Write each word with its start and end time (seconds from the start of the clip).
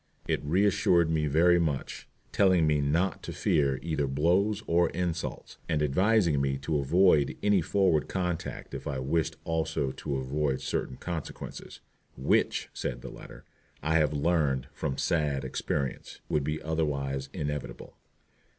It 0.27 0.43
reassured 0.43 1.11
me 1.11 1.27
very 1.27 1.59
much, 1.59 2.09
telling 2.31 2.65
me 2.65 2.81
not 2.81 3.21
to 3.21 3.31
fear 3.31 3.77
either 3.83 4.07
blows 4.07 4.63
or 4.65 4.89
insults, 4.89 5.59
and 5.69 5.83
advising 5.83 6.41
me 6.41 6.57
to 6.57 6.79
avoid 6.79 7.37
any 7.43 7.61
forward 7.61 8.07
conduct 8.09 8.73
if 8.73 8.87
I 8.87 8.97
wished 8.97 9.35
also 9.43 9.91
to 9.91 10.17
avoid 10.17 10.59
certain 10.59 10.97
consequences, 10.97 11.81
"which," 12.17 12.69
said 12.73 13.01
the 13.03 13.11
writer, 13.11 13.45
"I 13.83 13.97
have 13.97 14.11
learned 14.11 14.69
from 14.73 14.97
sad 14.97 15.45
experience," 15.45 16.19
would 16.29 16.43
be 16.43 16.59
otherwise 16.63 17.29
inevitable. 17.31 17.95